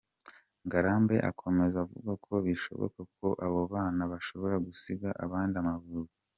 [0.65, 6.15] Ngarambe akomeza avuga ko bishoboka ko abo bana bashobora gusiga abandi amavunja.